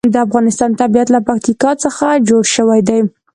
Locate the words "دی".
2.87-2.99